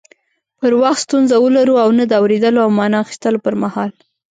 پر 0.59 0.71
وخت 0.81 1.01
ستونزه 1.05 1.35
ولرو 1.39 1.75
او 1.83 1.89
نه 1.97 2.03
د 2.07 2.11
اوريدلو 2.21 2.59
او 2.65 2.69
معنی 2.77 2.97
اخستلو 3.03 3.43
پر 3.45 3.53
مهال 3.63 3.91